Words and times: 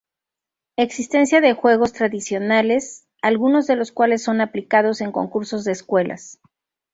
Existencia 0.77 1.41
de 1.41 1.53
juegos 1.53 1.93
tradicionales, 1.93 3.05
algunos 3.21 3.67
de 3.67 3.75
los 3.75 3.91
cuales 3.91 4.23
son 4.23 4.41
aplicados 4.41 4.99
en 4.99 5.11
concursos 5.11 5.63
de 5.63 5.73
escuelas. 5.73 6.39